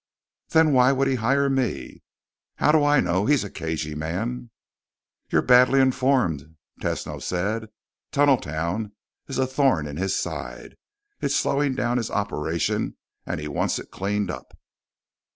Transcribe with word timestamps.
"Then 0.49 0.73
why 0.73 0.91
would 0.91 1.07
he 1.07 1.13
hire 1.13 1.47
me?" 1.47 2.01
"How 2.55 2.71
do 2.71 2.83
I 2.83 3.01
know? 3.01 3.27
He's 3.27 3.43
a 3.43 3.51
cagey 3.51 3.93
man." 3.93 4.49
"You're 5.29 5.43
badly 5.43 5.79
informed," 5.79 6.55
Tesno 6.81 7.21
said. 7.21 7.67
"Tunneltown 8.11 8.93
is 9.27 9.37
a 9.37 9.45
thorn 9.45 9.85
in 9.85 9.97
his 9.97 10.15
side. 10.15 10.73
It's 11.21 11.35
slowing 11.35 11.75
down 11.75 11.97
his 11.97 12.09
operation 12.09 12.97
and 13.27 13.39
he 13.39 13.47
wants 13.47 13.77
it 13.77 13.91
cleaned 13.91 14.31
up." 14.31 14.57